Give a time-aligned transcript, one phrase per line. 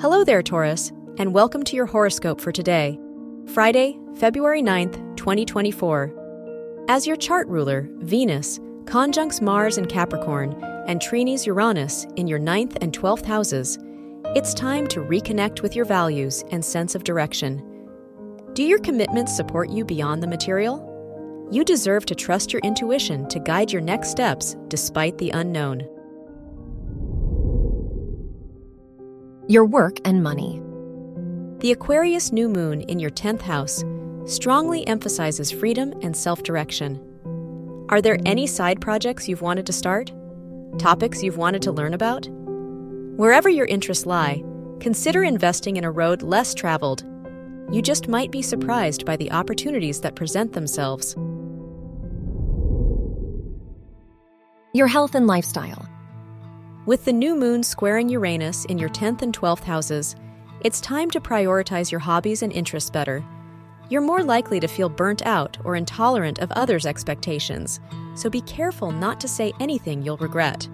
[0.00, 3.00] Hello there, Taurus, and welcome to your horoscope for today,
[3.52, 6.84] Friday, February 9th, 2024.
[6.86, 10.52] As your chart ruler, Venus, conjuncts Mars in Capricorn
[10.86, 13.76] and trines Uranus in your 9th and 12th houses,
[14.36, 17.60] it's time to reconnect with your values and sense of direction.
[18.52, 21.48] Do your commitments support you beyond the material?
[21.50, 25.88] You deserve to trust your intuition to guide your next steps despite the unknown.
[29.48, 30.60] Your work and money.
[31.60, 33.82] The Aquarius new moon in your 10th house
[34.26, 37.02] strongly emphasizes freedom and self direction.
[37.88, 40.12] Are there any side projects you've wanted to start?
[40.78, 42.28] Topics you've wanted to learn about?
[43.16, 44.44] Wherever your interests lie,
[44.80, 47.04] consider investing in a road less traveled.
[47.72, 51.16] You just might be surprised by the opportunities that present themselves.
[54.74, 55.87] Your health and lifestyle.
[56.88, 60.16] With the new moon squaring Uranus in your 10th and 12th houses,
[60.62, 63.22] it's time to prioritize your hobbies and interests better.
[63.90, 67.78] You're more likely to feel burnt out or intolerant of others' expectations,
[68.14, 70.66] so be careful not to say anything you'll regret.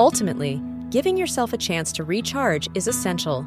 [0.00, 3.46] Ultimately, giving yourself a chance to recharge is essential.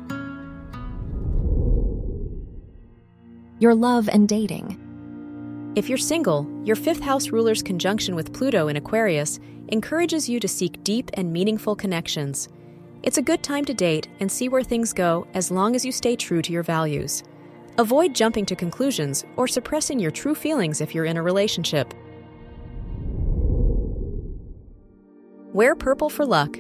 [3.60, 4.89] Your love and dating.
[5.80, 10.48] If you're single, your fifth house ruler's conjunction with Pluto in Aquarius encourages you to
[10.50, 12.50] seek deep and meaningful connections.
[13.02, 15.94] It's a good time to date and see where things go as long as you
[15.94, 17.24] stay true to your values.
[17.78, 21.94] Avoid jumping to conclusions or suppressing your true feelings if you're in a relationship.
[25.54, 26.58] Wear purple for luck.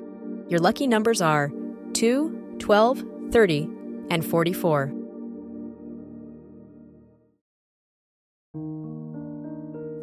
[0.47, 1.51] Your lucky numbers are
[1.91, 3.69] 2, 12, 30,
[4.11, 4.98] and 44.